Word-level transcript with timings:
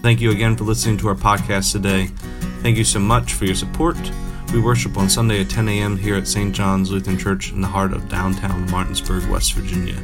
Thank 0.00 0.20
you 0.20 0.30
again 0.30 0.56
for 0.56 0.62
listening 0.62 0.96
to 0.98 1.08
our 1.08 1.16
podcast 1.16 1.72
today. 1.72 2.06
Thank 2.62 2.76
you 2.76 2.84
so 2.84 3.00
much 3.00 3.32
for 3.32 3.46
your 3.46 3.56
support. 3.56 3.96
We 4.52 4.60
worship 4.60 4.96
on 4.96 5.10
Sunday 5.10 5.40
at 5.40 5.50
10 5.50 5.68
a.m. 5.68 5.96
here 5.96 6.14
at 6.14 6.28
St. 6.28 6.54
John's 6.54 6.92
Lutheran 6.92 7.18
Church 7.18 7.50
in 7.50 7.60
the 7.60 7.66
heart 7.66 7.92
of 7.92 8.08
downtown 8.08 8.70
Martinsburg, 8.70 9.28
West 9.28 9.54
Virginia. 9.54 10.00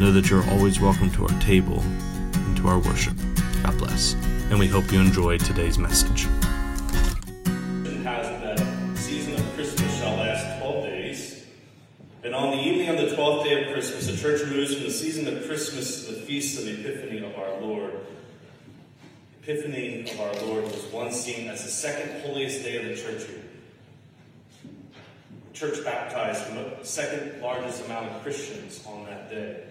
Know 0.00 0.10
that 0.10 0.28
you're 0.28 0.44
always 0.50 0.80
welcome 0.80 1.12
to 1.12 1.28
our 1.28 1.40
table 1.40 1.78
and 1.80 2.56
to 2.56 2.66
our 2.66 2.80
worship. 2.80 3.14
God 3.62 3.78
bless. 3.78 4.14
And 4.50 4.58
we 4.58 4.66
hope 4.66 4.90
you 4.90 5.00
enjoy 5.00 5.38
today's 5.38 5.78
message. 5.78 6.26
has 8.02 8.42
that 8.42 8.96
season 8.96 9.34
of 9.34 9.54
Christmas 9.54 9.98
shall 10.00 10.16
last 10.16 10.60
12 10.60 10.84
days. 10.86 11.46
And 12.24 12.34
on 12.34 12.50
the 12.56 12.62
evening 12.64 12.88
of 12.88 12.96
the 12.96 13.14
12th 13.14 13.44
day 13.44 13.64
of 13.64 13.72
Christmas, 13.72 14.08
the 14.08 14.16
church 14.16 14.44
moves 14.50 14.74
from 14.74 14.82
the 14.82 14.90
season 14.90 15.28
of 15.28 15.46
Christmas 15.46 16.04
to 16.06 16.14
the 16.14 16.20
feast 16.22 16.58
of 16.58 16.64
the 16.64 16.72
Epiphany 16.72 17.24
of 17.24 17.36
our 17.36 17.60
Lord. 17.60 17.92
Epiphany 19.46 20.00
of 20.10 20.20
our 20.20 20.34
Lord 20.44 20.64
was 20.64 20.84
once 20.92 21.20
seen 21.20 21.46
as 21.48 21.62
the 21.62 21.70
second 21.70 22.20
holiest 22.22 22.64
day 22.64 22.78
of 22.78 22.84
the 22.84 23.00
church 23.00 23.28
year. 23.28 23.44
The 25.52 25.54
church 25.56 25.84
baptized 25.84 26.52
the 26.52 26.84
second 26.84 27.40
largest 27.40 27.84
amount 27.84 28.10
of 28.10 28.22
Christians 28.24 28.84
on 28.84 29.06
that 29.06 29.30
day. 29.30 29.62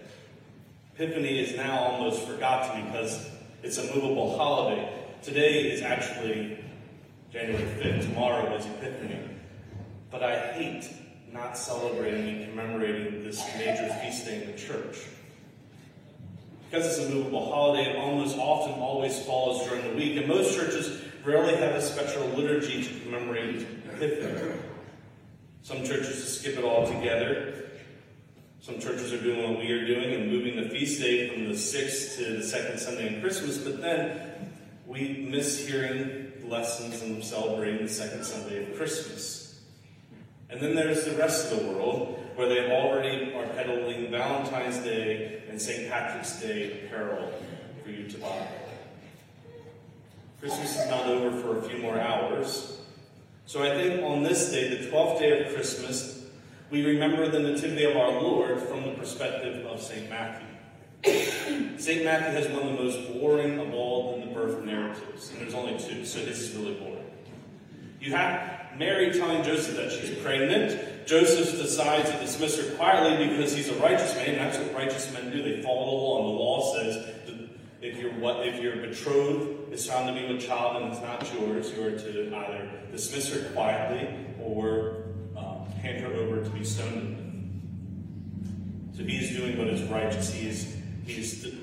Epiphany 0.94 1.40
is 1.40 1.54
now 1.56 1.78
almost 1.78 2.26
forgotten 2.26 2.86
because 2.86 3.28
it's 3.62 3.76
a 3.76 3.94
movable 3.94 4.38
holiday. 4.38 4.90
Today 5.20 5.70
is 5.70 5.82
actually 5.82 6.56
January 7.30 7.62
5th. 7.62 8.00
Tomorrow 8.00 8.56
is 8.56 8.64
Epiphany. 8.64 9.28
But 10.10 10.22
I 10.22 10.52
hate 10.52 10.88
not 11.34 11.58
celebrating 11.58 12.44
and 12.44 12.48
commemorating 12.48 13.24
this 13.24 13.44
major 13.58 13.92
feast 14.00 14.24
day 14.24 14.42
in 14.42 14.52
the 14.52 14.56
church. 14.56 15.00
Because 16.70 16.86
it's 16.86 17.06
a 17.06 17.10
movable 17.10 17.46
holiday, 17.46 17.90
it 17.90 17.96
almost 17.96 18.36
often 18.38 18.74
always 18.74 19.18
falls 19.24 19.66
during 19.68 19.82
the 19.88 19.94
week, 19.94 20.16
and 20.16 20.26
most 20.26 20.56
churches 20.56 21.02
rarely 21.24 21.54
have 21.56 21.74
a 21.74 21.82
special 21.82 22.26
liturgy 22.28 22.82
to 22.82 23.00
commemorate 23.00 23.66
Epiphany. 23.94 24.58
Some 25.62 25.84
churches 25.84 26.38
skip 26.38 26.58
it 26.58 26.64
all 26.64 26.86
together. 26.86 27.54
Some 28.60 28.80
churches 28.80 29.12
are 29.12 29.20
doing 29.22 29.48
what 29.48 29.60
we 29.60 29.70
are 29.70 29.86
doing 29.86 30.14
and 30.14 30.30
moving 30.30 30.56
the 30.56 30.68
feast 30.68 31.00
day 31.00 31.28
from 31.28 31.44
the 31.44 31.54
6th 31.54 32.16
to 32.16 32.36
the 32.38 32.42
second 32.42 32.78
Sunday 32.78 33.14
in 33.14 33.20
Christmas, 33.20 33.58
but 33.58 33.80
then 33.80 34.52
we 34.86 35.26
miss 35.30 35.66
hearing 35.66 36.32
lessons 36.44 37.02
and 37.02 37.22
celebrating 37.24 37.86
the 37.86 37.92
second 37.92 38.24
Sunday 38.24 38.64
of 38.64 38.76
Christmas. 38.76 39.60
And 40.50 40.60
then 40.60 40.74
there's 40.74 41.04
the 41.04 41.12
rest 41.12 41.52
of 41.52 41.60
the 41.60 41.66
world 41.66 42.25
where 42.36 42.48
they 42.48 42.70
already 42.70 43.34
are 43.34 43.46
peddling 43.48 44.10
Valentine's 44.10 44.78
Day 44.78 45.42
and 45.48 45.60
St. 45.60 45.90
Patrick's 45.90 46.40
Day 46.40 46.84
apparel 46.84 47.32
for 47.82 47.90
you 47.90 48.06
to 48.08 48.18
buy. 48.18 48.46
Christmas 50.40 50.78
is 50.78 50.88
not 50.90 51.06
over 51.06 51.40
for 51.40 51.58
a 51.58 51.62
few 51.62 51.78
more 51.78 51.98
hours. 51.98 52.78
So 53.46 53.62
I 53.62 53.70
think 53.70 54.02
on 54.02 54.22
this 54.22 54.50
day, 54.50 54.76
the 54.76 54.90
12th 54.90 55.18
day 55.18 55.46
of 55.46 55.54
Christmas, 55.54 56.26
we 56.70 56.84
remember 56.84 57.28
the 57.28 57.38
Nativity 57.38 57.84
of 57.84 57.96
our 57.96 58.20
Lord 58.20 58.60
from 58.60 58.82
the 58.82 58.92
perspective 58.92 59.64
of 59.66 59.80
St. 59.80 60.10
Matthew. 60.10 60.46
St. 61.78 62.04
Matthew 62.04 62.32
has 62.32 62.48
one 62.48 62.68
of 62.68 62.76
the 62.76 62.82
most 62.82 63.12
boring 63.12 63.58
of 63.60 63.72
all 63.72 64.20
the 64.20 64.26
birth 64.26 64.62
narratives, 64.64 65.30
and 65.30 65.40
there's 65.40 65.54
only 65.54 65.78
two, 65.78 66.04
so 66.04 66.18
this 66.24 66.40
is 66.40 66.56
really 66.56 66.74
boring. 66.74 67.04
You 68.00 68.12
have 68.12 68.76
Mary 68.78 69.12
telling 69.12 69.42
Joseph 69.42 69.76
that 69.76 69.92
she's 69.92 70.18
pregnant. 70.18 70.95
Joseph 71.06 71.52
decides 71.52 72.10
to 72.10 72.18
dismiss 72.18 72.58
her 72.58 72.74
quietly 72.76 73.28
because 73.28 73.54
he's 73.54 73.68
a 73.68 73.74
righteous 73.76 74.14
man. 74.16 74.30
And 74.30 74.38
that's 74.38 74.58
what 74.58 74.74
righteous 74.74 75.12
men 75.12 75.30
do. 75.30 75.40
They 75.40 75.62
follow 75.62 75.86
the 75.86 75.92
law, 75.92 76.18
and 76.18 76.34
the 76.34 76.38
law 76.38 76.74
says 76.74 77.16
if 77.80 77.98
your 77.98 78.12
what 78.14 78.46
if 78.46 78.60
your 78.60 78.76
betrothed 78.76 79.72
is 79.72 79.86
found 79.86 80.08
to 80.08 80.20
be 80.20 80.32
with 80.32 80.44
child 80.44 80.82
and 80.82 80.92
it's 80.92 81.00
not 81.02 81.32
yours, 81.34 81.72
you 81.72 81.86
are 81.86 81.90
to 81.92 82.36
either 82.36 82.70
dismiss 82.90 83.32
her 83.32 83.50
quietly 83.52 84.08
or 84.42 85.04
um, 85.36 85.66
hand 85.82 86.02
her 86.02 86.12
over 86.14 86.42
to 86.42 86.50
be 86.50 86.64
stoned. 86.64 87.22
So 88.96 89.04
he 89.04 89.16
is 89.18 89.36
doing 89.36 89.58
what 89.58 89.68
is 89.68 89.82
righteous. 89.82 90.32
He 90.32 90.48
is 90.48 90.74
he 91.06 91.20
is 91.20 91.54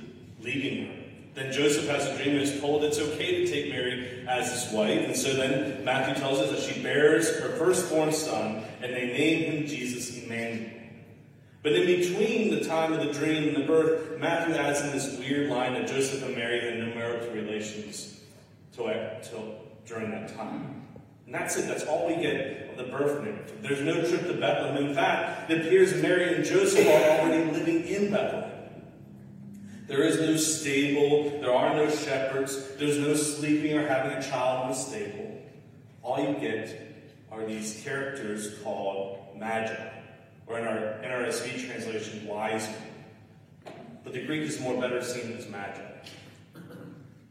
leading 0.41 0.87
her. 0.87 1.02
Then 1.33 1.51
Joseph 1.51 1.87
has 1.87 2.05
a 2.07 2.15
dream 2.21 2.35
and 2.35 2.43
is 2.43 2.59
told 2.59 2.83
it's 2.83 2.99
okay 2.99 3.43
to 3.43 3.51
take 3.51 3.71
Mary 3.71 4.23
as 4.27 4.51
his 4.51 4.71
wife. 4.71 5.05
And 5.05 5.15
so 5.15 5.33
then 5.33 5.83
Matthew 5.83 6.15
tells 6.15 6.39
us 6.39 6.51
that 6.51 6.73
she 6.73 6.81
bears 6.81 7.29
her 7.39 7.49
firstborn 7.57 8.11
son, 8.11 8.63
and 8.81 8.93
they 8.93 9.07
name 9.07 9.51
him 9.51 9.65
Jesus 9.65 10.23
Emmanuel. 10.23 10.69
But 11.63 11.71
in 11.71 11.85
between 11.87 12.53
the 12.53 12.63
time 12.63 12.93
of 12.93 12.99
the 12.99 13.13
dream 13.13 13.47
and 13.47 13.57
the 13.57 13.65
birth, 13.65 14.19
Matthew 14.19 14.53
adds 14.55 14.81
in 14.81 14.91
this 14.91 15.17
weird 15.17 15.49
line 15.49 15.73
that 15.73 15.87
Joseph 15.87 16.23
and 16.23 16.35
Mary 16.35 16.59
had 16.59 16.77
no 16.77 16.93
marital 16.93 17.33
relations 17.33 18.19
till, 18.73 18.93
till 19.23 19.55
during 19.85 20.11
that 20.11 20.35
time. 20.35 20.85
And 21.25 21.33
that's 21.33 21.55
it. 21.57 21.67
That's 21.67 21.85
all 21.85 22.07
we 22.07 22.21
get 22.21 22.69
of 22.69 22.77
the 22.77 22.91
birth 22.91 23.23
narrative. 23.23 23.59
There's 23.61 23.81
no 23.81 24.05
trip 24.07 24.27
to 24.27 24.33
Bethlehem. 24.33 24.85
In 24.85 24.93
fact, 24.93 25.49
it 25.49 25.65
appears 25.65 25.99
Mary 26.01 26.35
and 26.35 26.43
Joseph 26.43 26.85
are 26.85 27.19
already 27.19 27.49
living 27.49 27.85
in 27.85 28.11
Bethlehem. 28.11 28.52
There 29.87 30.03
is 30.03 30.19
no 30.19 30.37
stable, 30.37 31.41
there 31.41 31.53
are 31.53 31.75
no 31.75 31.89
shepherds, 31.89 32.75
there's 32.77 32.97
no 32.97 33.15
sleeping 33.15 33.77
or 33.77 33.85
having 33.85 34.13
a 34.13 34.21
child 34.21 34.65
in 34.65 34.71
a 34.71 34.75
stable. 34.75 35.41
All 36.01 36.19
you 36.19 36.39
get 36.39 36.95
are 37.29 37.45
these 37.45 37.81
characters 37.83 38.59
called 38.63 39.37
magi, 39.37 39.89
or 40.47 40.59
in 40.59 40.65
our 40.65 40.77
NRSV 41.03 41.67
translation, 41.67 42.25
wise 42.25 42.67
men. 42.67 43.73
But 44.05 44.13
the 44.13 44.25
Greek 44.25 44.43
is 44.43 44.59
more 44.61 44.79
better 44.79 45.03
seen 45.03 45.35
as 45.37 45.49
magi. 45.49 45.81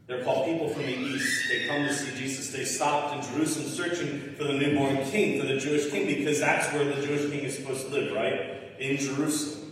They're 0.05 0.23
called 0.23 0.45
people 0.45 0.69
from 0.69 0.83
the 0.83 0.95
east. 0.95 1.49
They 1.49 1.65
come 1.65 1.87
to 1.87 1.93
see 1.93 2.15
Jesus. 2.17 2.51
They 2.51 2.65
stopped 2.65 3.15
in 3.15 3.33
Jerusalem 3.33 3.67
searching 3.67 4.35
for 4.35 4.43
the 4.43 4.53
newborn 4.53 4.97
king, 5.05 5.39
for 5.39 5.47
the 5.47 5.57
Jewish 5.57 5.89
king, 5.89 6.05
because 6.05 6.39
that's 6.39 6.71
where 6.73 6.83
the 6.83 7.01
Jewish 7.01 7.31
king 7.31 7.45
is 7.45 7.55
supposed 7.55 7.87
to 7.87 7.93
live, 7.93 8.13
right? 8.13 8.79
In 8.79 8.97
Jerusalem. 8.97 9.62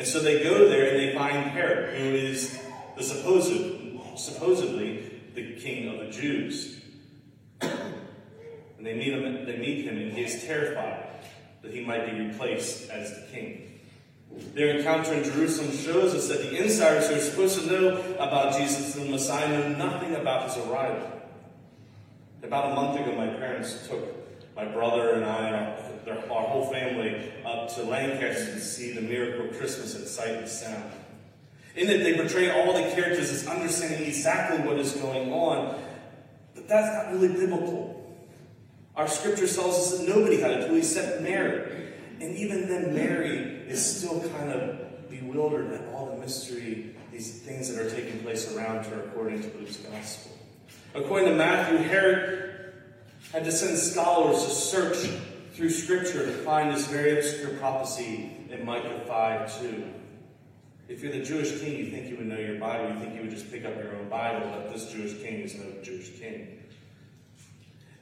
And 0.00 0.08
so 0.08 0.18
they 0.20 0.42
go 0.42 0.66
there 0.66 0.88
and 0.88 0.98
they 0.98 1.14
find 1.14 1.50
Herod, 1.50 1.94
who 1.94 2.14
is 2.14 2.58
the 2.96 3.02
supposed, 3.02 3.52
supposedly 4.16 5.20
the 5.34 5.56
king 5.56 5.88
of 5.88 5.98
the 5.98 6.10
Jews. 6.10 6.80
And 7.60 8.86
they 8.86 8.94
meet 8.94 9.12
him, 9.12 9.44
they 9.44 9.58
meet 9.58 9.84
him, 9.84 9.98
and 9.98 10.10
he 10.10 10.24
is 10.24 10.42
terrified 10.42 11.06
that 11.60 11.74
he 11.74 11.84
might 11.84 12.10
be 12.10 12.18
replaced 12.18 12.88
as 12.88 13.10
the 13.14 13.26
king. 13.26 13.78
Their 14.54 14.78
encounter 14.78 15.12
in 15.12 15.22
Jerusalem 15.22 15.70
shows 15.76 16.14
us 16.14 16.28
that 16.28 16.38
the 16.38 16.56
insiders 16.56 17.08
who 17.08 17.16
are 17.16 17.18
supposed 17.18 17.60
to 17.60 17.66
know 17.66 18.14
about 18.14 18.56
Jesus 18.56 18.96
and 18.96 19.04
the 19.04 19.10
Messiah 19.10 19.50
know 19.50 19.68
nothing 19.76 20.14
about 20.14 20.48
his 20.48 20.56
arrival. 20.64 21.12
About 22.42 22.72
a 22.72 22.74
month 22.74 23.00
ago, 23.00 23.14
my 23.16 23.26
parents 23.26 23.86
took 23.86 24.02
my 24.56 24.64
brother 24.64 25.10
and 25.10 25.26
I, 25.26 25.89
our, 26.24 26.42
whole 26.46 26.66
family, 26.66 27.32
up 27.44 27.72
to 27.74 27.82
Lancaster 27.82 28.52
to 28.52 28.60
see 28.60 28.92
the 28.92 29.00
miracle 29.00 29.46
of 29.46 29.58
Christmas 29.58 29.94
at 29.94 30.06
Sight 30.06 30.30
and 30.30 30.48
Sound. 30.48 30.92
In 31.76 31.88
it, 31.88 32.02
they 32.02 32.14
portray 32.14 32.50
all 32.50 32.72
the 32.72 32.90
characters 32.94 33.30
as 33.30 33.46
understanding 33.46 34.06
exactly 34.06 34.58
what 34.66 34.78
is 34.78 34.92
going 34.92 35.32
on, 35.32 35.80
but 36.54 36.68
that's 36.68 36.92
not 36.94 37.12
really 37.12 37.28
biblical. 37.28 37.96
Our 38.96 39.06
scripture 39.08 39.46
tells 39.46 39.92
us 39.92 39.98
that 39.98 40.08
nobody 40.08 40.40
had 40.40 40.50
a 40.50 40.66
clue 40.66 40.78
except 40.78 41.22
Mary. 41.22 41.88
And 42.20 42.36
even 42.36 42.68
then, 42.68 42.94
Mary 42.94 43.38
is 43.68 43.84
still 43.98 44.20
kind 44.30 44.52
of 44.52 45.08
bewildered 45.08 45.72
at 45.72 45.94
all 45.94 46.06
the 46.06 46.16
mystery, 46.16 46.94
these 47.12 47.40
things 47.40 47.72
that 47.72 47.84
are 47.84 47.90
taking 47.90 48.20
place 48.20 48.54
around 48.54 48.84
her, 48.86 49.00
according 49.04 49.40
to 49.42 49.58
Luke's 49.58 49.76
gospel. 49.76 50.32
According 50.94 51.28
to 51.28 51.34
Matthew, 51.36 51.78
Herod 51.78 52.74
had 53.32 53.44
to 53.44 53.52
send 53.52 53.78
scholars 53.78 54.44
to 54.44 54.50
search 54.50 55.08
through 55.60 55.68
Scripture 55.68 56.24
to 56.24 56.32
find 56.32 56.74
this 56.74 56.86
very 56.86 57.18
obscure 57.18 57.50
prophecy 57.58 58.34
in 58.48 58.64
Micah 58.64 58.98
5 59.06 59.60
2. 59.60 59.84
If 60.88 61.02
you're 61.02 61.12
the 61.12 61.22
Jewish 61.22 61.60
king, 61.60 61.76
you 61.76 61.90
think 61.90 62.08
you 62.08 62.16
would 62.16 62.28
know 62.28 62.38
your 62.38 62.58
Bible. 62.58 62.94
You 62.94 62.98
think 62.98 63.14
you 63.14 63.20
would 63.20 63.30
just 63.30 63.52
pick 63.52 63.66
up 63.66 63.76
your 63.76 63.94
own 63.94 64.08
Bible, 64.08 64.50
but 64.50 64.72
this 64.72 64.90
Jewish 64.90 65.20
king 65.22 65.40
is 65.40 65.54
no 65.56 65.66
Jewish 65.82 66.18
king. 66.18 66.62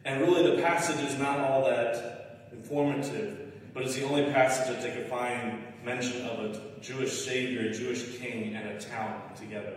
And 0.05 0.21
really, 0.21 0.55
the 0.55 0.63
passage 0.63 1.05
is 1.05 1.19
not 1.19 1.41
all 1.41 1.65
that 1.65 2.49
informative, 2.53 3.53
but 3.75 3.83
it's 3.83 3.97
the 3.97 4.05
only 4.05 4.31
passage 4.31 4.69
that 4.69 4.81
they 4.81 4.93
could 4.93 5.09
find 5.09 5.61
mention 5.85 6.27
of 6.27 6.39
a 6.39 6.81
Jewish 6.81 7.25
savior, 7.25 7.71
a 7.71 7.73
Jewish 7.73 8.19
king, 8.19 8.55
and 8.55 8.69
a 8.69 8.81
town 8.81 9.21
together. 9.37 9.75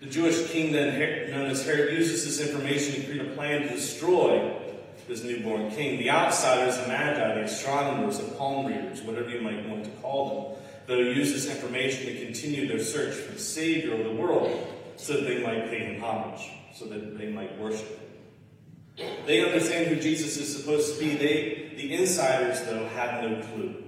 The 0.00 0.06
Jewish 0.06 0.50
king, 0.50 0.72
then 0.72 1.30
known 1.30 1.48
as 1.48 1.64
Herod, 1.64 1.94
uses 1.94 2.26
this 2.26 2.46
information 2.46 3.00
to 3.00 3.06
create 3.06 3.22
a 3.22 3.34
plan 3.34 3.62
to 3.62 3.68
destroy 3.70 4.67
this 5.08 5.24
newborn 5.24 5.70
king. 5.70 5.98
The 5.98 6.10
outsiders, 6.10 6.78
the 6.78 6.86
magi, 6.86 7.34
the 7.34 7.44
astronomers, 7.44 8.18
the 8.18 8.30
palm 8.34 8.66
readers, 8.66 9.02
whatever 9.02 9.30
you 9.30 9.40
might 9.40 9.66
want 9.68 9.84
to 9.84 9.90
call 10.02 10.54
them, 10.54 10.62
they'll 10.86 11.14
use 11.14 11.32
this 11.32 11.52
information 11.52 12.06
to 12.06 12.24
continue 12.24 12.68
their 12.68 12.78
search 12.78 13.14
for 13.14 13.32
the 13.32 13.38
Savior 13.38 13.94
of 13.94 14.04
the 14.04 14.12
world 14.12 14.66
so 14.96 15.14
that 15.14 15.22
they 15.22 15.42
might 15.42 15.70
pay 15.70 15.78
him 15.78 16.02
homage, 16.02 16.50
so 16.74 16.84
that 16.86 17.18
they 17.18 17.30
might 17.30 17.58
worship 17.58 17.88
him. 17.88 19.08
They 19.26 19.44
understand 19.44 19.86
who 19.88 19.96
Jesus 20.00 20.36
is 20.36 20.56
supposed 20.56 20.94
to 20.94 21.00
be. 21.00 21.14
They, 21.14 21.72
the 21.76 21.94
insiders, 21.94 22.62
though, 22.64 22.86
have 22.88 23.22
no 23.22 23.40
clue. 23.42 23.84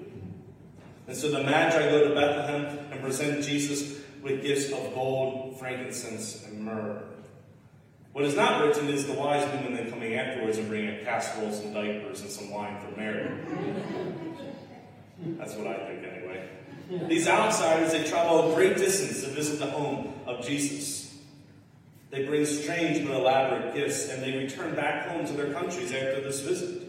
And 1.09 1.17
so 1.17 1.31
the 1.31 1.43
Magi 1.43 1.91
go 1.91 2.09
to 2.09 2.15
Bethlehem 2.15 2.79
and 2.93 3.01
present 3.03 3.45
Jesus 3.45 4.01
with 4.23 4.43
gifts 4.43 4.71
of 4.71 4.95
gold, 4.95 5.59
frankincense, 5.59 6.47
and 6.47 6.65
myrrh. 6.65 7.03
What 8.13 8.25
is 8.25 8.35
not 8.35 8.63
written 8.63 8.89
is 8.89 9.07
the 9.07 9.13
wise 9.13 9.47
women 9.53 9.75
then 9.75 9.91
coming 9.91 10.15
afterwards 10.15 10.59
and 10.59 10.69
bringing 10.69 10.91
a 10.97 11.05
casseroles 11.05 11.61
and 11.61 11.73
diapers 11.73 12.23
and 12.23 12.31
some 12.31 12.51
wine 12.51 12.77
for 12.81 12.97
Mary. 12.99 13.31
That's 15.39 15.55
what 15.55 15.69
I 15.69 15.87
think 15.87 16.05
anyway. 16.05 16.49
These 17.09 17.29
outsiders, 17.29 17.93
they 17.93 18.03
travel 18.05 18.51
a 18.51 18.55
great 18.55 18.77
distance 18.77 19.23
to 19.23 19.31
visit 19.31 19.61
the 19.61 19.67
home 19.67 20.13
of 20.27 20.45
Jesus. 20.45 21.15
They 22.11 22.25
bring 22.25 22.45
strange 22.45 23.07
but 23.07 23.17
elaborate 23.17 23.75
gifts 23.75 24.09
and 24.09 24.21
they 24.21 24.37
return 24.37 24.75
back 24.75 25.07
home 25.07 25.25
to 25.27 25.33
their 25.33 25.53
countries 25.53 25.93
after 25.93 26.21
this 26.21 26.41
visit. 26.41 26.83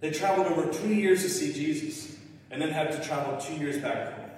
They 0.00 0.10
traveled 0.10 0.48
over 0.48 0.70
two 0.70 0.92
years 0.92 1.22
to 1.22 1.30
see 1.30 1.54
Jesus 1.54 2.16
and 2.50 2.60
then 2.60 2.68
had 2.68 2.92
to 2.92 3.02
travel 3.06 3.40
two 3.40 3.54
years 3.54 3.78
back 3.78 4.12
home. 4.12 4.30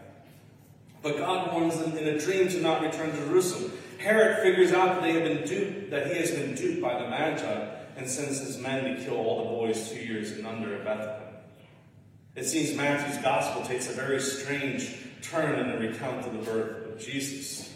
But 1.02 1.16
God 1.18 1.52
warns 1.52 1.78
them 1.78 1.96
in 1.96 2.06
a 2.06 2.18
dream 2.18 2.48
to 2.48 2.60
not 2.60 2.82
return 2.82 3.10
to 3.10 3.16
Jerusalem. 3.16 3.72
Herod 4.00 4.38
figures 4.42 4.72
out 4.72 4.94
that 4.94 5.02
they 5.02 5.12
have 5.12 5.24
been 5.24 5.46
duped, 5.46 5.90
that 5.90 6.06
he 6.06 6.18
has 6.18 6.30
been 6.30 6.54
duped 6.54 6.80
by 6.80 7.02
the 7.02 7.08
Magi, 7.08 7.68
and 7.96 8.08
sends 8.08 8.40
his 8.40 8.56
men 8.56 8.84
to 8.84 9.04
kill 9.04 9.16
all 9.16 9.44
the 9.44 9.50
boys 9.50 9.90
two 9.90 10.00
years 10.00 10.32
and 10.32 10.46
under 10.46 10.74
at 10.74 10.84
Bethlehem. 10.84 11.34
It 12.34 12.44
seems 12.44 12.74
Matthew's 12.74 13.22
gospel 13.22 13.62
takes 13.62 13.90
a 13.90 13.92
very 13.92 14.18
strange 14.18 14.96
turn 15.20 15.58
in 15.58 15.70
the 15.70 15.88
recount 15.88 16.26
of 16.26 16.32
the 16.32 16.38
birth 16.38 16.86
of 16.86 16.98
Jesus. 16.98 17.70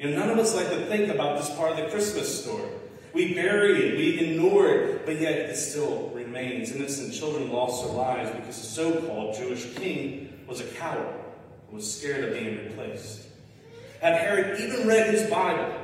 You 0.00 0.10
know, 0.10 0.18
none 0.18 0.30
of 0.30 0.38
us 0.38 0.52
like 0.54 0.68
to 0.70 0.86
think 0.86 1.10
about 1.10 1.38
this 1.38 1.54
part 1.54 1.72
of 1.72 1.76
the 1.76 1.90
Christmas 1.90 2.42
story. 2.42 2.68
We 3.12 3.32
bury 3.34 3.90
it, 3.90 3.96
we 3.96 4.18
ignore 4.18 4.68
it, 4.68 5.06
but 5.06 5.20
yet 5.20 5.38
it 5.38 5.56
still 5.56 6.10
remains. 6.12 6.72
Innocent 6.72 7.14
children 7.14 7.52
lost 7.52 7.84
their 7.84 7.94
lives 7.94 8.30
because 8.32 8.60
the 8.60 8.66
so 8.66 9.00
called 9.02 9.36
Jewish 9.36 9.72
king 9.76 10.44
was 10.48 10.60
a 10.60 10.64
coward 10.64 11.14
and 11.68 11.76
was 11.76 11.98
scared 11.98 12.24
of 12.24 12.34
being 12.34 12.56
replaced. 12.66 13.25
Had 14.06 14.20
Herod 14.20 14.60
even 14.60 14.86
read 14.86 15.12
his 15.12 15.28
Bible, 15.28 15.74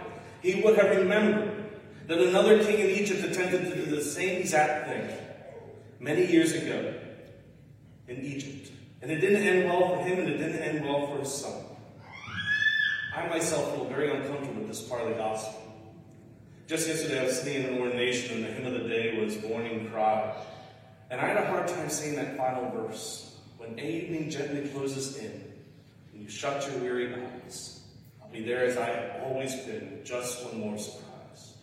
he 0.43 0.63
would 0.63 0.79
have 0.79 0.97
remembered 0.97 1.73
that 2.07 2.19
another 2.19 2.63
king 2.63 2.79
in 2.79 2.91
Egypt 2.91 3.25
attempted 3.25 3.65
to 3.65 3.75
do 3.75 3.97
the 3.97 4.01
same 4.01 4.43
exact 4.43 4.87
thing 4.87 5.11
many 5.99 6.31
years 6.31 6.53
ago 6.53 6.95
in 8.07 8.25
Egypt. 8.25 8.71
And 9.01 9.11
it 9.11 9.19
didn't 9.19 9.43
end 9.43 9.69
well 9.69 9.89
for 9.89 10.05
him, 10.05 10.21
and 10.21 10.29
it 10.29 10.39
didn't 10.39 10.63
end 10.63 10.85
well 10.85 11.09
for 11.09 11.19
his 11.19 11.35
son. 11.35 11.65
I 13.17 13.27
myself 13.27 13.75
feel 13.75 13.87
very 13.87 14.17
uncomfortable 14.17 14.61
with 14.61 14.69
this 14.69 14.83
part 14.83 15.03
of 15.03 15.09
the 15.09 15.15
gospel. 15.15 15.61
Just 16.69 16.87
yesterday, 16.87 17.19
I 17.19 17.25
was 17.25 17.41
sitting 17.41 17.65
in 17.65 17.75
an 17.75 17.81
ordination, 17.81 18.37
and 18.37 18.45
the 18.45 18.53
hymn 18.53 18.73
of 18.73 18.81
the 18.81 18.89
day 18.89 19.19
was 19.19 19.43
Morning 19.43 19.91
Cry. 19.91 20.33
And 21.11 21.21
I 21.21 21.27
had 21.27 21.39
a 21.39 21.47
hard 21.47 21.67
time 21.67 21.91
saying 21.91 22.15
that 22.15 22.37
final 22.37 22.71
verse. 22.71 23.35
When 23.59 23.81
evening 23.81 24.31
gently 24.31 24.69
closes 24.69 25.17
in, 25.17 25.43
and 26.13 26.23
you 26.23 26.29
shut 26.29 26.65
your 26.71 26.79
weary 26.79 27.13
eyes, 27.13 27.72
Be 28.33 28.43
there 28.43 28.65
as 28.65 28.79
I 28.79 28.87
have 28.87 29.23
always 29.25 29.55
been, 29.57 30.01
just 30.05 30.43
one 30.47 30.61
more 30.61 30.79
surprise. 30.79 31.55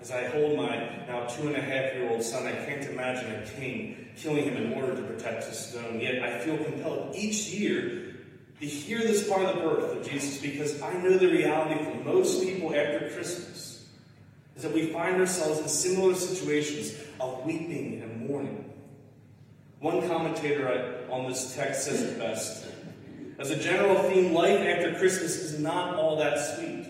As 0.00 0.10
I 0.10 0.24
hold 0.24 0.56
my 0.56 0.76
now 1.06 1.26
two 1.26 1.46
and 1.46 1.56
a 1.56 1.60
half 1.60 1.94
year 1.94 2.10
old 2.10 2.22
son, 2.22 2.46
I 2.46 2.52
can't 2.52 2.84
imagine 2.86 3.32
a 3.32 3.46
king 3.46 4.08
killing 4.16 4.44
him 4.44 4.56
in 4.56 4.72
order 4.72 4.96
to 4.96 5.02
protect 5.02 5.44
his 5.44 5.68
throne. 5.68 6.00
Yet 6.00 6.22
I 6.22 6.38
feel 6.40 6.56
compelled 6.56 7.14
each 7.14 7.50
year 7.50 8.16
to 8.58 8.66
hear 8.66 8.98
this 8.98 9.28
part 9.28 9.42
of 9.42 9.56
the 9.56 9.62
birth 9.62 9.96
of 9.96 10.10
Jesus 10.10 10.40
because 10.40 10.82
I 10.82 10.92
know 10.94 11.16
the 11.16 11.28
reality 11.28 11.84
for 11.84 11.94
most 12.04 12.42
people 12.42 12.74
after 12.74 13.08
Christmas 13.10 13.86
is 14.56 14.62
that 14.62 14.74
we 14.74 14.92
find 14.92 15.20
ourselves 15.20 15.60
in 15.60 15.68
similar 15.68 16.14
situations 16.14 16.94
of 17.20 17.44
weeping 17.46 18.02
and 18.02 18.28
mourning. 18.28 18.72
One 19.78 20.06
commentator 20.08 21.06
on 21.10 21.28
this 21.28 21.54
text 21.54 21.84
says 21.84 22.02
it 22.02 22.18
best. 22.18 22.66
As 23.40 23.50
a 23.50 23.56
general 23.56 24.02
theme, 24.02 24.34
life 24.34 24.60
after 24.60 24.94
Christmas 24.98 25.38
is 25.38 25.58
not 25.58 25.96
all 25.96 26.16
that 26.16 26.38
sweet. 26.38 26.86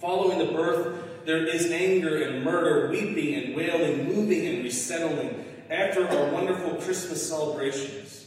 Following 0.00 0.38
the 0.38 0.52
birth, 0.52 1.26
there 1.26 1.44
is 1.44 1.68
anger 1.72 2.22
and 2.22 2.44
murder, 2.44 2.88
weeping 2.88 3.34
and 3.34 3.56
wailing, 3.56 4.06
moving 4.06 4.46
and 4.46 4.62
resettling. 4.62 5.44
After 5.68 6.06
our 6.06 6.32
wonderful 6.32 6.74
Christmas 6.76 7.28
celebrations, 7.28 8.26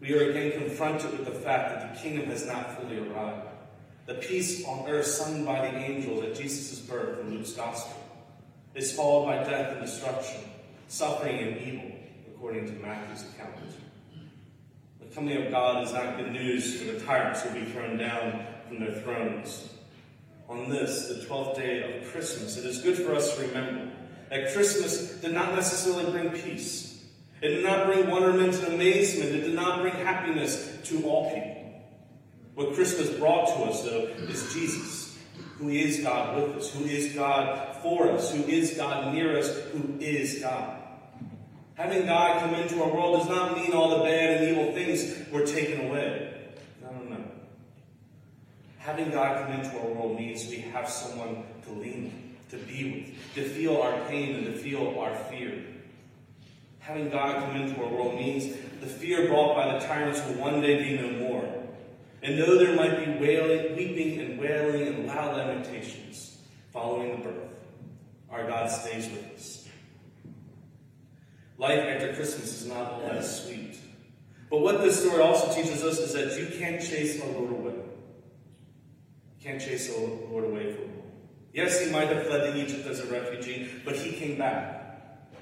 we 0.00 0.14
are 0.14 0.30
again 0.30 0.52
confronted 0.52 1.10
with 1.12 1.26
the 1.26 1.38
fact 1.40 1.74
that 1.74 1.94
the 1.94 2.00
kingdom 2.00 2.24
has 2.30 2.46
not 2.46 2.80
fully 2.80 3.06
arrived. 3.06 3.48
The 4.06 4.14
peace 4.14 4.64
on 4.64 4.88
earth 4.88 5.06
sung 5.06 5.44
by 5.44 5.60
the 5.60 5.76
angels 5.76 6.24
at 6.24 6.36
Jesus' 6.36 6.78
birth 6.78 7.20
in 7.20 7.34
Luke's 7.34 7.52
Gospel 7.52 8.02
is 8.74 8.96
followed 8.96 9.26
by 9.26 9.44
death 9.44 9.76
and 9.76 9.84
destruction, 9.84 10.40
suffering 10.88 11.36
and 11.36 11.60
evil, 11.60 11.92
according 12.34 12.64
to 12.64 12.72
Matthew's 12.72 13.24
account. 13.24 13.56
Coming 15.16 15.46
of 15.46 15.50
God 15.50 15.82
is 15.82 15.94
not 15.94 16.18
good 16.18 16.30
news 16.30 16.78
for 16.78 16.92
the 16.92 17.00
tyrants 17.00 17.42
will 17.42 17.54
be 17.54 17.64
thrown 17.64 17.96
down 17.96 18.44
from 18.68 18.80
their 18.80 18.92
thrones. 19.00 19.66
On 20.46 20.68
this, 20.68 21.08
the 21.08 21.24
12th 21.24 21.56
day 21.56 22.02
of 22.02 22.12
Christmas, 22.12 22.58
it 22.58 22.66
is 22.66 22.82
good 22.82 22.98
for 22.98 23.14
us 23.14 23.34
to 23.34 23.46
remember 23.46 23.90
that 24.28 24.52
Christmas 24.52 25.12
did 25.22 25.32
not 25.32 25.54
necessarily 25.54 26.12
bring 26.12 26.38
peace. 26.38 27.02
It 27.40 27.48
did 27.48 27.64
not 27.64 27.86
bring 27.86 28.10
wonderment 28.10 28.56
and 28.56 28.74
amazement. 28.74 29.30
It 29.30 29.40
did 29.40 29.54
not 29.54 29.80
bring 29.80 29.94
happiness 29.94 30.76
to 30.84 31.02
all 31.06 31.32
people. 31.32 31.82
What 32.54 32.74
Christmas 32.74 33.08
brought 33.18 33.46
to 33.46 33.70
us, 33.70 33.84
though, 33.84 34.08
is 34.28 34.52
Jesus, 34.52 35.18
who 35.56 35.70
is 35.70 36.00
God 36.00 36.36
with 36.36 36.56
us, 36.58 36.74
who 36.74 36.84
is 36.84 37.14
God 37.14 37.74
for 37.80 38.10
us, 38.12 38.34
who 38.34 38.42
is 38.42 38.74
God 38.74 39.14
near 39.14 39.38
us, 39.38 39.48
who 39.72 39.96
is 39.98 40.40
God. 40.42 40.76
Having 41.76 42.06
God 42.06 42.40
come 42.40 42.54
into 42.54 42.82
our 42.82 42.88
world 42.88 43.18
does 43.20 43.28
not 43.28 43.56
mean 43.56 43.72
all 43.72 43.98
the 43.98 44.04
bad 44.04 44.42
and 44.42 44.48
evil 44.48 44.72
things 44.72 45.30
were 45.30 45.44
taken 45.44 45.88
away. 45.88 46.34
No, 46.82 46.90
no, 46.90 47.16
no. 47.16 47.24
Having 48.78 49.10
God 49.10 49.44
come 49.44 49.60
into 49.60 49.78
our 49.78 49.86
world 49.86 50.18
means 50.18 50.48
we 50.48 50.56
have 50.56 50.88
someone 50.88 51.44
to 51.66 51.72
lean 51.72 52.26
to 52.50 52.56
be 52.56 53.14
with, 53.14 53.34
to 53.34 53.48
feel 53.48 53.82
our 53.82 54.00
pain 54.08 54.36
and 54.36 54.46
to 54.46 54.52
feel 54.52 54.98
our 54.98 55.14
fear. 55.24 55.64
Having 56.78 57.10
God 57.10 57.42
come 57.42 57.56
into 57.56 57.82
our 57.82 57.90
world 57.90 58.14
means 58.14 58.56
the 58.80 58.86
fear 58.86 59.28
brought 59.28 59.56
by 59.56 59.78
the 59.78 59.84
tyrants 59.86 60.24
will 60.26 60.34
one 60.34 60.60
day 60.62 60.82
be 60.82 60.96
no 60.96 61.10
more. 61.28 61.44
And 62.22 62.38
though 62.38 62.56
there 62.56 62.74
might 62.74 63.04
be 63.04 63.26
wailing, 63.26 63.76
weeping 63.76 64.20
and 64.20 64.40
wailing 64.40 64.86
and 64.86 65.06
loud 65.06 65.36
lamentations 65.36 66.38
following 66.72 67.16
the 67.16 67.28
birth, 67.28 67.50
our 68.30 68.46
God 68.46 68.70
stays 68.70 69.10
with 69.10 69.34
us. 69.34 69.65
Life 71.58 71.80
after 71.80 72.12
Christmas 72.12 72.62
is 72.62 72.66
not 72.68 73.02
that 73.02 73.24
sweet. 73.24 73.78
But 74.50 74.60
what 74.60 74.82
this 74.82 75.02
story 75.02 75.22
also 75.22 75.52
teaches 75.54 75.82
us 75.82 75.98
is 75.98 76.12
that 76.12 76.38
you 76.38 76.58
can't 76.58 76.80
chase 76.80 77.22
a 77.22 77.26
Lord 77.26 77.50
away. 77.50 77.72
You 77.72 79.42
can't 79.42 79.60
chase 79.60 79.94
a 79.94 79.98
Lord 79.98 80.44
away 80.44 80.72
from 80.72 80.84
you. 80.84 81.02
Yes, 81.52 81.84
he 81.84 81.90
might 81.90 82.08
have 82.08 82.26
fled 82.26 82.52
to 82.52 82.62
Egypt 82.62 82.86
as 82.86 83.00
a 83.00 83.06
refugee, 83.06 83.70
but 83.84 83.96
he 83.96 84.12
came 84.12 84.36
back. 84.36 84.76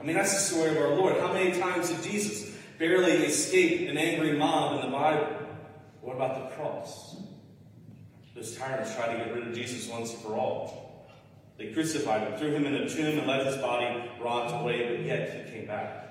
I 0.00 0.04
mean, 0.04 0.14
that's 0.14 0.32
the 0.32 0.54
story 0.54 0.70
of 0.70 0.76
our 0.76 0.94
Lord. 0.94 1.18
How 1.18 1.32
many 1.32 1.58
times 1.58 1.90
did 1.90 2.02
Jesus 2.02 2.54
barely 2.78 3.12
escape 3.24 3.88
an 3.88 3.98
angry 3.98 4.38
mob 4.38 4.76
in 4.76 4.90
the 4.90 4.96
Bible? 4.96 5.26
What 6.00 6.14
about 6.16 6.50
the 6.50 6.56
cross? 6.56 7.16
Those 8.34 8.56
tyrants 8.56 8.94
tried 8.94 9.16
to 9.16 9.24
get 9.24 9.34
rid 9.34 9.48
of 9.48 9.54
Jesus 9.54 9.88
once 9.88 10.12
for 10.12 10.34
all. 10.34 11.08
They 11.56 11.72
crucified 11.72 12.28
him, 12.28 12.38
threw 12.38 12.52
him 12.52 12.66
in 12.66 12.74
a 12.74 12.88
tomb, 12.88 13.18
and 13.18 13.26
let 13.26 13.46
his 13.46 13.56
body 13.56 14.10
rot 14.20 14.60
away, 14.60 14.96
but 14.96 15.04
yet 15.04 15.46
he 15.46 15.52
came 15.52 15.66
back. 15.66 16.03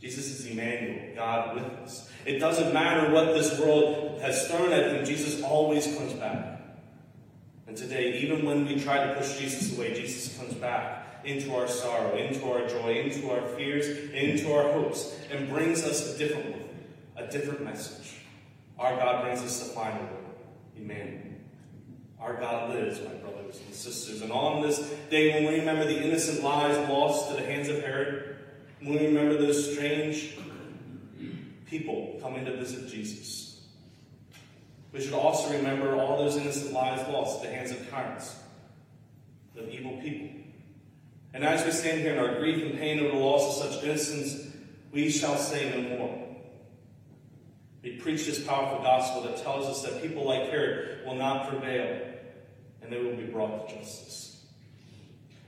Jesus 0.00 0.40
is 0.40 0.46
Emmanuel, 0.46 1.14
God 1.14 1.54
with 1.54 1.64
us. 1.84 2.10
It 2.24 2.38
doesn't 2.38 2.72
matter 2.72 3.12
what 3.12 3.34
this 3.34 3.58
world 3.60 4.18
has 4.22 4.48
thrown 4.48 4.72
at 4.72 4.94
him, 4.94 5.04
Jesus 5.04 5.42
always 5.42 5.94
comes 5.96 6.14
back. 6.14 6.60
And 7.66 7.76
today, 7.76 8.18
even 8.20 8.44
when 8.44 8.66
we 8.66 8.80
try 8.80 9.06
to 9.06 9.14
push 9.14 9.38
Jesus 9.38 9.76
away, 9.76 9.94
Jesus 9.94 10.36
comes 10.38 10.54
back 10.54 11.20
into 11.24 11.54
our 11.54 11.68
sorrow, 11.68 12.16
into 12.16 12.50
our 12.50 12.66
joy, 12.66 12.94
into 12.94 13.30
our 13.30 13.46
fears, 13.48 13.86
into 14.12 14.52
our 14.52 14.72
hopes, 14.72 15.16
and 15.30 15.48
brings 15.48 15.84
us 15.84 16.14
a 16.14 16.18
different 16.18 16.50
one, 16.50 16.68
a 17.16 17.26
different 17.30 17.62
message. 17.62 18.14
Our 18.78 18.96
God 18.96 19.24
brings 19.24 19.42
us 19.42 19.60
the 19.60 19.74
final 19.74 20.00
word, 20.00 20.36
Emmanuel. 20.76 21.20
Our 22.18 22.40
God 22.40 22.70
lives, 22.70 23.00
my 23.00 23.14
brothers 23.14 23.60
and 23.66 23.74
sisters. 23.74 24.22
And 24.22 24.32
on 24.32 24.62
this 24.62 24.78
day, 25.10 25.34
when 25.34 25.52
we 25.52 25.60
remember 25.60 25.84
the 25.84 26.02
innocent 26.02 26.42
lives 26.42 26.78
lost 26.88 27.30
to 27.30 27.36
the 27.36 27.46
hands 27.46 27.68
of 27.68 27.82
Herod, 27.82 28.29
when 28.80 28.98
we 28.98 29.06
remember 29.06 29.36
those 29.36 29.72
strange 29.72 30.36
people 31.66 32.18
coming 32.22 32.44
to 32.46 32.56
visit 32.56 32.88
Jesus, 32.88 33.60
we 34.92 35.00
should 35.00 35.12
also 35.12 35.52
remember 35.52 35.94
all 35.96 36.18
those 36.18 36.36
innocent 36.36 36.72
lives 36.72 37.02
lost 37.08 37.44
at 37.44 37.50
the 37.50 37.56
hands 37.56 37.70
of 37.70 37.88
tyrants, 37.90 38.36
of 39.56 39.68
evil 39.68 39.98
people. 40.02 40.28
And 41.32 41.44
as 41.44 41.64
we 41.64 41.70
stand 41.70 42.00
here 42.00 42.12
in 42.12 42.18
our 42.18 42.40
grief 42.40 42.62
and 42.64 42.78
pain 42.78 42.98
over 42.98 43.10
the 43.10 43.22
loss 43.22 43.62
of 43.62 43.72
such 43.72 43.84
innocence, 43.84 44.48
we 44.92 45.10
shall 45.10 45.36
say 45.36 45.70
no 45.70 45.96
more. 45.96 46.26
We 47.82 47.96
preach 47.96 48.26
this 48.26 48.42
powerful 48.42 48.82
gospel 48.82 49.22
that 49.22 49.42
tells 49.42 49.66
us 49.66 49.82
that 49.82 50.02
people 50.02 50.26
like 50.26 50.50
Herod 50.50 51.06
will 51.06 51.14
not 51.14 51.48
prevail 51.48 52.00
and 52.82 52.92
they 52.92 53.00
will 53.00 53.14
be 53.14 53.24
brought 53.24 53.68
to 53.68 53.76
justice. 53.76 54.44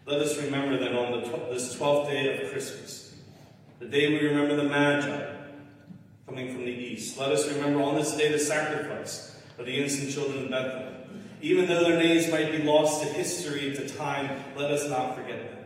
Let 0.06 0.20
us 0.20 0.40
remember 0.40 0.78
that 0.78 0.94
on 0.94 1.22
this 1.50 1.74
12th 1.76 2.08
day 2.08 2.42
of 2.42 2.50
Christmas, 2.50 3.11
the 3.82 3.88
day 3.88 4.08
we 4.08 4.28
remember 4.28 4.54
the 4.54 4.62
Magi 4.62 5.26
coming 6.26 6.54
from 6.54 6.64
the 6.64 6.70
east, 6.70 7.18
let 7.18 7.32
us 7.32 7.48
remember 7.48 7.82
on 7.82 7.96
this 7.96 8.16
day 8.16 8.30
the 8.30 8.38
sacrifice 8.38 9.36
of 9.58 9.66
the 9.66 9.76
innocent 9.76 10.12
children 10.12 10.44
of 10.44 10.50
Bethlehem. 10.50 10.94
Even 11.40 11.66
though 11.66 11.82
their 11.82 11.98
names 11.98 12.30
might 12.30 12.52
be 12.52 12.58
lost 12.58 13.02
to 13.02 13.08
history, 13.08 13.66
and 13.66 13.76
to 13.76 13.88
time, 13.96 14.44
let 14.56 14.70
us 14.70 14.88
not 14.88 15.16
forget 15.16 15.50
them. 15.50 15.64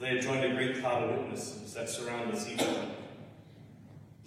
They 0.00 0.16
have 0.16 0.24
joined 0.24 0.44
a 0.50 0.54
great 0.54 0.80
cloud 0.80 1.02
of 1.02 1.18
witnesses 1.18 1.74
that 1.74 1.90
surround 1.90 2.32
us 2.32 2.48
each 2.48 2.62
one. 2.62 2.92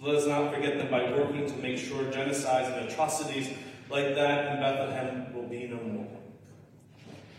Let 0.00 0.14
us 0.14 0.26
not 0.28 0.54
forget 0.54 0.78
them 0.78 0.88
by 0.88 1.10
working 1.10 1.50
to 1.50 1.56
make 1.56 1.78
sure 1.78 2.04
genocides 2.04 2.78
and 2.78 2.88
atrocities 2.88 3.50
like 3.90 4.14
that 4.14 4.54
in 4.54 4.60
Bethlehem 4.60 5.34
will 5.34 5.48
be 5.48 5.66
no 5.66 5.80
more. 5.82 6.06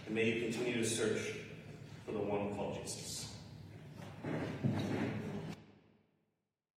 And 0.06 0.16
may 0.16 0.32
you 0.32 0.52
continue 0.52 0.84
to 0.84 0.86
search 0.86 1.22
for 2.06 2.12
the 2.12 2.20
one 2.20 2.54
called 2.56 2.78
Jesus. 2.84 3.20